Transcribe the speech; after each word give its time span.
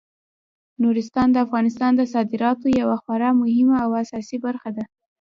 نورستان 0.83 1.27
د 1.31 1.37
افغانستان 1.45 1.91
د 1.95 2.01
صادراتو 2.13 2.67
یوه 2.81 2.95
خورا 3.03 3.29
مهمه 3.41 3.75
او 3.85 3.89
اساسي 4.03 4.37
برخه 4.45 4.69
ده. 4.77 4.83